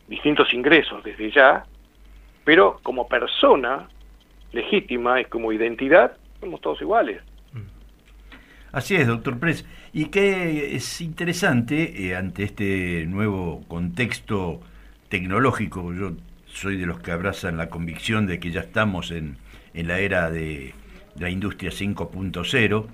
distintos 0.08 0.54
ingresos 0.54 1.02
desde 1.04 1.32
ya, 1.32 1.64
pero 2.44 2.80
como 2.84 3.08
persona 3.08 3.88
legítima 4.52 5.22
y 5.22 5.26
como 5.26 5.52
identidad, 5.52 6.18
somos 6.40 6.62
todos 6.62 6.82
iguales. 6.82 7.22
Así 8.72 8.96
es, 8.96 9.06
doctor 9.06 9.38
Pres. 9.38 9.66
Y 9.92 10.06
que 10.06 10.76
es 10.76 11.02
interesante 11.02 12.08
eh, 12.08 12.16
ante 12.16 12.44
este 12.44 13.06
nuevo 13.06 13.64
contexto 13.68 14.62
tecnológico, 15.10 15.94
yo 15.94 16.14
soy 16.46 16.78
de 16.78 16.86
los 16.86 17.00
que 17.00 17.12
abrazan 17.12 17.58
la 17.58 17.70
convicción 17.70 18.28
de 18.28 18.40
que 18.40 18.52
ya 18.52 18.62
estamos 18.62 19.12
en, 19.12 19.38
en 19.74 19.88
la 19.88 20.00
era 20.00 20.32
de, 20.32 20.74
la 21.18 21.30
industria 21.30 21.72
5.0, 21.72 22.86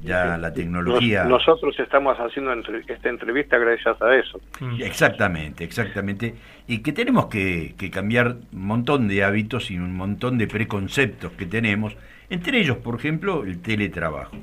ya 0.00 0.36
la 0.38 0.52
tecnología... 0.52 1.24
nosotros 1.24 1.78
estamos 1.78 2.16
haciendo 2.18 2.52
esta 2.86 3.08
entrevista 3.08 3.58
gracias 3.58 4.00
a 4.00 4.14
eso. 4.14 4.40
Mm. 4.60 4.82
Exactamente, 4.82 5.64
exactamente. 5.64 6.34
Y 6.66 6.78
que 6.78 6.92
tenemos 6.92 7.26
que, 7.26 7.74
que 7.76 7.90
cambiar 7.90 8.36
un 8.52 8.66
montón 8.66 9.08
de 9.08 9.24
hábitos 9.24 9.70
y 9.70 9.78
un 9.78 9.96
montón 9.96 10.38
de 10.38 10.46
preconceptos 10.46 11.32
que 11.32 11.46
tenemos, 11.46 11.96
entre 12.30 12.60
ellos, 12.60 12.76
por 12.78 12.94
ejemplo, 12.96 13.44
el 13.44 13.60
teletrabajo. 13.60 14.36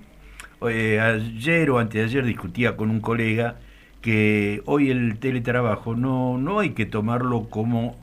Eh, 0.69 0.99
ayer 0.99 1.69
o 1.69 1.79
anteayer 1.79 2.25
discutía 2.25 2.75
con 2.75 2.89
un 2.89 2.99
colega 2.99 3.55
que 4.01 4.61
hoy 4.65 4.91
el 4.91 5.19
teletrabajo 5.19 5.95
no, 5.95 6.37
no 6.37 6.59
hay 6.59 6.71
que 6.71 6.85
tomarlo 6.85 7.49
como 7.49 7.97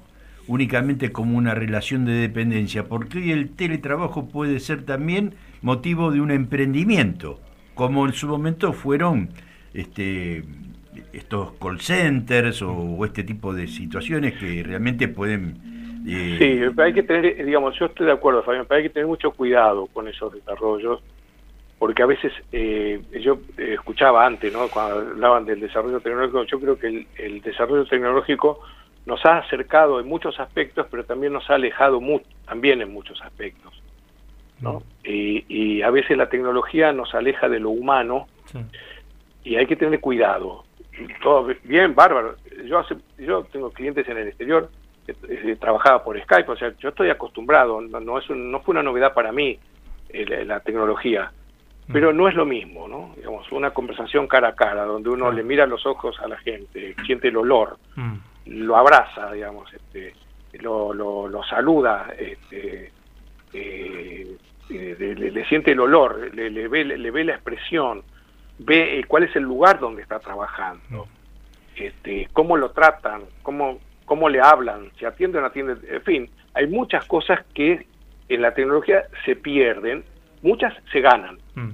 únicamente 0.46 1.12
como 1.12 1.38
una 1.38 1.54
relación 1.54 2.04
de 2.04 2.12
dependencia, 2.12 2.84
porque 2.84 3.18
hoy 3.18 3.32
el 3.32 3.50
teletrabajo 3.50 4.28
puede 4.28 4.60
ser 4.60 4.82
también 4.84 5.34
motivo 5.62 6.10
de 6.10 6.20
un 6.20 6.30
emprendimiento, 6.30 7.40
como 7.74 8.06
en 8.06 8.12
su 8.12 8.28
momento 8.28 8.72
fueron 8.72 9.30
este, 9.72 10.44
estos 11.12 11.52
call 11.52 11.80
centers 11.80 12.62
o, 12.62 13.04
este 13.04 13.24
tipo 13.24 13.54
de 13.54 13.66
situaciones 13.66 14.34
que 14.34 14.62
realmente 14.62 15.08
pueden... 15.08 16.02
Eh, 16.06 16.36
sí, 16.38 16.80
hay 16.80 16.92
que 16.92 17.04
tener, 17.04 17.44
digamos, 17.44 17.78
yo 17.78 17.86
estoy 17.86 18.06
de 18.06 18.12
acuerdo, 18.12 18.42
Fabián, 18.42 18.66
pero 18.68 18.78
hay 18.78 18.84
que 18.84 18.90
tener 18.90 19.06
mucho 19.06 19.30
cuidado 19.30 19.86
con 19.86 20.08
esos 20.08 20.32
desarrollos 20.32 21.00
porque 21.82 22.04
a 22.04 22.06
veces 22.06 22.32
eh, 22.52 23.02
yo 23.20 23.40
escuchaba 23.56 24.24
antes, 24.24 24.52
¿no? 24.52 24.68
cuando 24.68 25.00
hablaban 25.00 25.44
del 25.44 25.58
desarrollo 25.58 25.98
tecnológico, 25.98 26.44
yo 26.44 26.60
creo 26.60 26.78
que 26.78 27.06
el, 27.16 27.42
desarrollo 27.42 27.84
tecnológico 27.86 28.60
nos 29.04 29.26
ha 29.26 29.38
acercado 29.38 29.98
en 29.98 30.06
muchos 30.06 30.38
aspectos, 30.38 30.86
pero 30.88 31.04
también 31.04 31.32
nos 31.32 31.50
ha 31.50 31.56
alejado 31.56 32.00
mucho, 32.00 32.24
también 32.46 32.82
en 32.82 32.92
muchos 32.92 33.20
aspectos. 33.22 33.81
¿No? 34.62 34.74
Mm. 34.74 34.82
Y, 35.04 35.82
a 35.82 35.90
veces 35.90 36.16
la 36.16 36.28
tecnología 36.28 36.92
nos 36.92 37.14
aleja 37.14 37.48
de 37.48 37.58
lo 37.58 37.70
humano 37.70 38.28
y 39.44 39.56
hay 39.56 39.66
que 39.66 39.76
tener 39.76 40.00
cuidado. 40.00 40.64
Todo 41.22 41.48
bien, 41.64 41.94
bárbaro. 41.94 42.36
Yo, 42.64 42.78
hace, 42.78 42.96
yo 43.18 43.44
tengo 43.50 43.70
clientes 43.70 44.08
en 44.08 44.18
el 44.18 44.28
exterior, 44.28 44.70
eh, 45.08 45.56
trabajaba 45.60 46.04
por 46.04 46.20
Skype, 46.22 46.50
o 46.50 46.56
sea, 46.56 46.72
yo 46.78 46.90
estoy 46.90 47.10
acostumbrado, 47.10 47.80
no, 47.80 48.18
es 48.18 48.30
no 48.30 48.60
fue 48.60 48.72
una 48.72 48.82
novedad 48.82 49.12
para 49.12 49.32
mí 49.32 49.58
la 50.46 50.60
tecnología 50.60 51.32
pero 51.90 52.12
no 52.12 52.28
es 52.28 52.34
lo 52.34 52.44
mismo, 52.44 52.86
¿no? 52.86 53.12
Digamos, 53.16 53.50
una 53.52 53.70
conversación 53.70 54.26
cara 54.26 54.48
a 54.48 54.54
cara, 54.54 54.84
donde 54.84 55.10
uno 55.10 55.32
le 55.32 55.42
mira 55.42 55.66
los 55.66 55.84
ojos 55.86 56.18
a 56.20 56.28
la 56.28 56.38
gente, 56.38 56.94
siente 57.04 57.28
el 57.28 57.36
olor, 57.36 57.78
mm. 57.96 58.14
lo 58.46 58.76
abraza, 58.76 59.32
digamos, 59.32 59.72
este, 59.72 60.14
lo, 60.60 60.92
lo, 60.94 61.42
saluda, 61.44 62.14
este, 62.18 62.92
eh, 63.52 64.36
le, 64.68 65.44
siente 65.46 65.72
el 65.72 65.80
olor, 65.80 66.34
le, 66.34 66.68
ve, 66.68 66.84
le, 66.84 67.10
ve 67.10 67.24
la 67.24 67.34
expresión, 67.34 68.02
ve 68.58 68.98
eh, 68.98 69.04
cuál 69.04 69.24
es 69.24 69.36
el 69.36 69.42
lugar 69.42 69.78
donde 69.78 70.02
está 70.02 70.18
trabajando, 70.18 71.06
este, 71.76 72.28
cómo 72.32 72.56
lo 72.56 72.70
tratan, 72.70 73.22
cómo, 73.42 73.78
cómo 74.04 74.28
le 74.28 74.40
hablan, 74.40 74.90
si 74.98 75.04
atienden 75.04 75.38
o 75.38 75.42
no 75.42 75.46
atienden, 75.48 75.78
en 75.88 76.02
fin, 76.02 76.30
hay 76.54 76.66
muchas 76.66 77.04
cosas 77.06 77.44
que 77.54 77.86
en 78.28 78.42
la 78.42 78.54
tecnología 78.54 79.04
se 79.24 79.36
pierden 79.36 80.04
muchas 80.42 80.74
se 80.92 81.00
ganan. 81.00 81.38
Mm. 81.54 81.70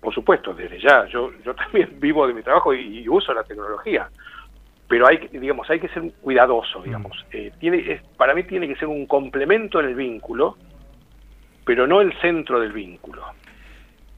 Por 0.00 0.14
supuesto, 0.14 0.54
desde 0.54 0.80
ya, 0.80 1.06
yo, 1.06 1.30
yo 1.44 1.54
también 1.54 1.90
vivo 2.00 2.26
de 2.26 2.34
mi 2.34 2.42
trabajo 2.42 2.74
y, 2.74 3.08
uso 3.08 3.32
la 3.32 3.44
tecnología, 3.44 4.08
pero 4.88 5.06
hay, 5.06 5.28
digamos, 5.32 5.68
hay 5.70 5.80
que 5.80 5.88
ser 5.88 6.10
cuidadoso, 6.20 6.82
digamos. 6.82 7.24
Mm. 7.32 7.36
Eh, 7.36 7.52
tiene, 7.60 8.00
para 8.16 8.34
mí 8.34 8.42
tiene 8.44 8.66
que 8.68 8.76
ser 8.76 8.88
un 8.88 9.06
complemento 9.06 9.80
en 9.80 9.86
el 9.86 9.94
vínculo, 9.94 10.56
pero 11.66 11.86
no 11.86 12.00
el 12.00 12.18
centro 12.20 12.60
del 12.60 12.72
vínculo. 12.72 13.22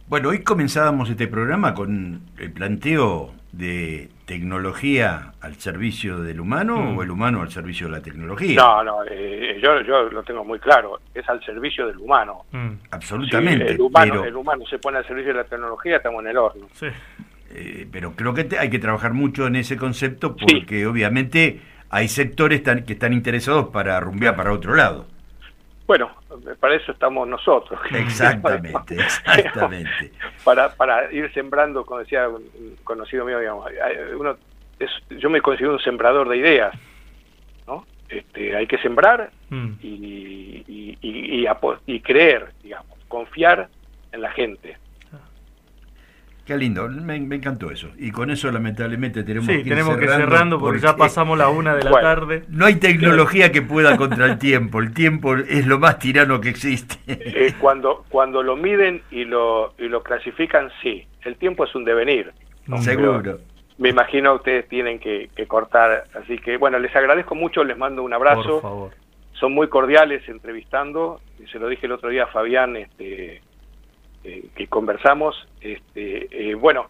Bueno, 0.07 0.29
hoy 0.29 0.43
comenzábamos 0.43 1.11
este 1.11 1.27
programa 1.27 1.75
con 1.75 2.21
el 2.39 2.53
planteo 2.53 3.33
de 3.53 4.11
tecnología 4.27 5.33
al 5.41 5.55
servicio 5.55 6.21
del 6.21 6.41
humano 6.41 6.77
mm. 6.77 6.99
o 6.99 7.03
el 7.03 7.11
humano 7.11 7.41
al 7.41 7.51
servicio 7.51 7.87
de 7.87 7.93
la 7.93 8.03
tecnología. 8.03 8.55
No, 8.55 8.85
no, 8.85 8.99
eh, 9.11 9.59
yo, 9.63 9.81
yo 9.81 10.11
lo 10.11 10.23
tengo 10.23 10.45
muy 10.45 10.59
claro, 10.59 11.01
es 11.15 11.27
al 11.29 11.43
servicio 11.43 11.87
del 11.87 11.97
humano. 11.97 12.45
Mm. 12.53 12.73
Absolutamente. 12.91 13.73
el, 13.73 13.81
humano, 13.81 14.25
el 14.25 14.37
humano 14.37 14.65
se 14.67 14.79
pone 14.79 14.99
al 14.99 15.07
servicio 15.07 15.33
de 15.33 15.39
la 15.39 15.45
tecnología, 15.45 15.97
estamos 15.97 16.23
en 16.23 16.29
el 16.29 16.37
horno. 16.37 16.67
Eh, 17.51 17.87
pero 17.91 18.13
creo 18.13 18.35
que 18.35 18.47
hay 18.59 18.69
que 18.69 18.79
trabajar 18.79 19.15
mucho 19.15 19.47
en 19.47 19.57
ese 19.57 19.79
concepto 19.79 20.37
porque 20.37 20.87
obviamente 20.87 21.61
hay 21.89 22.09
sectores 22.09 22.61
que 22.61 22.93
están 22.93 23.15
interesados 23.15 23.69
para 23.69 23.99
rumbear 24.01 24.37
para 24.37 24.53
otro 24.53 24.75
lado. 24.75 25.07
Bueno, 25.89 26.11
para 26.61 26.75
eso 26.75 26.93
estamos 26.93 27.27
nosotros. 27.27 27.81
Exactamente, 27.93 28.95
exactamente. 28.95 30.13
para, 30.45 30.75
para 30.75 31.11
ir 31.11 31.33
sembrando, 31.33 31.87
como 31.87 32.01
decía 32.01 32.29
un 32.29 32.77
conocido 32.85 33.25
mío, 33.25 33.41
digamos, 33.41 33.71
uno 34.15 34.37
es, 34.79 34.91
yo 35.19 35.31
me 35.31 35.41
considero 35.41 35.73
un 35.73 35.81
sembrador 35.81 36.29
de 36.29 36.37
ideas, 36.37 36.75
¿no? 37.67 37.87
Este, 38.11 38.55
hay 38.55 38.67
que 38.67 38.77
sembrar 38.79 39.31
mm. 39.49 39.69
y, 39.81 40.65
y, 40.69 40.99
y, 41.01 41.49
y, 41.87 42.01
creer, 42.01 42.53
digamos, 42.63 42.99
confiar 43.09 43.69
en 44.13 44.21
la 44.21 44.31
gente. 44.33 44.77
Qué 46.49 46.57
lindo, 46.57 46.89
me, 46.89 47.17
encantó 47.17 47.71
eso. 47.71 47.91
Y 47.99 48.11
con 48.11 48.31
eso 48.31 48.51
lamentablemente 48.51 49.23
tenemos 49.23 49.49
que 49.49 49.57
ir 49.57 49.69
tenemos 49.69 49.99
que 49.99 50.09
cerrando 50.09 50.59
porque, 50.59 50.81
ya 50.81 50.97
pasamos 50.97 51.37
la 51.37 51.51
una 51.51 51.77
de 51.77 51.85
la 51.85 52.01
tarde. 52.01 52.45
No 52.49 52.65
hay 52.65 52.77
tecnología 52.77 53.53
que 53.53 53.61
pueda 53.61 53.99
contra 53.99 54.25
el 54.25 54.39
tiempo. 54.39 54.81
El 54.81 54.95
tiempo 54.95 55.37
es 55.37 55.67
lo 55.67 55.79
más 55.79 55.99
tirano 55.99 56.41
que 56.41 56.49
existe. 56.49 56.97
Eh, 57.07 57.53
cuando, 57.61 58.07
cuando 58.09 58.43
lo 58.43 58.57
miden 58.57 59.03
y 59.11 59.27
lo, 59.27 59.75
y 59.77 59.89
lo 59.89 60.03
clasifican, 60.03 60.71
sí. 60.83 61.07
El 61.21 61.37
tiempo 61.37 61.65
es 61.65 61.75
un 61.75 61.85
devenir. 61.85 62.33
Seguro. 62.81 63.41
me 63.77 63.91
imagino 63.91 64.37
ustedes 64.37 64.67
tienen 64.69 64.99
que, 64.99 65.29
cortar. 65.47 66.05
Así 66.15 66.39
que, 66.39 66.57
bueno, 66.57 66.79
les 66.79 66.97
agradezco 66.97 67.35
mucho, 67.35 67.63
les 67.63 67.77
mando 67.77 68.03
un 68.03 68.15
abrazo. 68.15 68.63
Por 68.63 68.63
favor. 68.63 68.91
Son 69.35 69.53
muy 69.53 69.69
cordiales 69.69 70.27
entrevistando. 70.31 71.21
Se 71.53 71.59
lo 71.59 71.69
dije 71.69 71.85
el 71.85 71.93
otro 71.93 72.09
día 72.09 72.25
a 72.25 72.29
Fabián, 72.29 72.75
este, 72.77 73.43
eh, 74.25 74.49
que 74.55 74.67
conversamos. 74.67 75.49
Este, 75.61 76.51
eh, 76.51 76.55
bueno, 76.55 76.89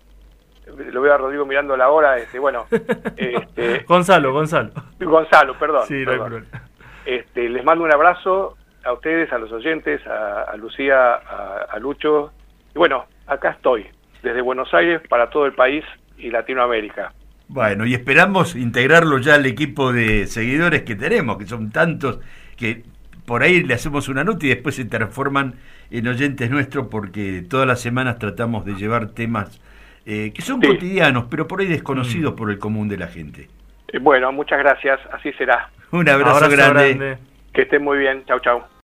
lo 0.66 1.00
veo 1.00 1.14
a 1.14 1.18
Rodrigo 1.18 1.46
mirando 1.46 1.76
la 1.76 1.90
hora, 1.90 2.18
este, 2.18 2.38
bueno. 2.38 2.66
Este, 3.16 3.84
Gonzalo, 3.86 4.32
Gonzalo. 4.32 4.70
Gonzalo, 5.00 5.58
perdón. 5.58 5.84
este, 7.04 7.48
les 7.48 7.64
mando 7.64 7.84
un 7.84 7.92
abrazo 7.92 8.56
a 8.84 8.92
ustedes, 8.92 9.32
a 9.32 9.38
los 9.38 9.50
oyentes, 9.52 10.00
a, 10.06 10.54
Lucía, 10.56 11.14
a, 11.14 11.78
Lucho. 11.78 12.32
Y 12.74 12.78
bueno, 12.78 13.06
acá 13.26 13.50
estoy, 13.50 13.86
desde 14.22 14.40
Buenos 14.40 14.72
Aires 14.72 15.02
para 15.08 15.28
todo 15.30 15.46
el 15.46 15.52
país 15.52 15.84
y 16.16 16.30
Latinoamérica. 16.30 17.12
Bueno, 17.48 17.86
y 17.86 17.94
esperamos 17.94 18.54
integrarlo 18.56 19.18
ya 19.18 19.34
al 19.34 19.46
equipo 19.46 19.92
de 19.92 20.26
seguidores 20.26 20.82
que 20.82 20.96
tenemos, 20.96 21.38
que 21.38 21.46
son 21.46 21.70
tantos 21.70 22.20
que 22.56 22.84
por 23.24 23.42
ahí 23.42 23.62
le 23.62 23.74
hacemos 23.74 24.08
una 24.08 24.24
nota 24.24 24.46
y 24.46 24.50
después 24.50 24.74
se 24.74 24.84
transforman 24.84 25.54
en 25.90 26.08
oyentes 26.08 26.50
nuestros 26.50 26.88
porque 26.88 27.42
todas 27.48 27.66
las 27.66 27.80
semanas 27.80 28.18
tratamos 28.18 28.64
de 28.64 28.74
llevar 28.74 29.08
temas 29.08 29.60
eh, 30.06 30.32
que 30.34 30.42
son 30.42 30.60
cotidianos, 30.60 31.26
pero 31.30 31.46
por 31.46 31.60
ahí 31.60 31.66
desconocidos 31.66 32.32
mm. 32.32 32.36
por 32.36 32.50
el 32.50 32.58
común 32.58 32.88
de 32.88 32.96
la 32.96 33.08
gente. 33.08 33.48
Eh, 33.88 33.98
bueno, 33.98 34.32
muchas 34.32 34.58
gracias, 34.58 34.98
así 35.12 35.32
será. 35.32 35.70
Un 35.90 36.08
abrazo, 36.08 36.48
grande. 36.48 37.18
Que 37.52 37.62
estén 37.62 37.82
muy 37.82 37.98
bien, 37.98 38.24
chau 38.26 38.40
chau. 38.40 38.62